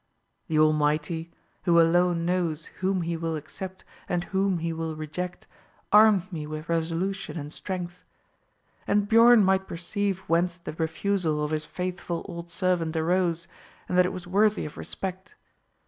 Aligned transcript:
The 0.47 0.57
Almighty, 0.57 1.31
who 1.65 1.79
alone 1.79 2.25
knows 2.25 2.65
whom 2.81 3.03
He 3.03 3.15
will 3.15 3.35
accept 3.35 3.83
and 4.09 4.23
whom 4.23 4.57
He 4.57 4.73
will 4.73 4.95
reject, 4.95 5.45
armed 5.91 6.33
me 6.33 6.47
with 6.47 6.67
resolution 6.67 7.37
and 7.37 7.53
strength. 7.53 8.03
And 8.87 9.07
Biorn 9.07 9.43
might 9.43 9.67
perceive 9.67 10.21
whence 10.21 10.57
the 10.57 10.73
refusal 10.73 11.43
of 11.43 11.51
his 11.51 11.65
faithful 11.65 12.25
old 12.27 12.49
servant 12.49 12.95
arose, 12.97 13.47
and 13.87 13.95
that 13.95 14.07
it 14.07 14.11
was 14.11 14.25
worthy 14.25 14.65
of 14.65 14.75
respect. 14.75 15.35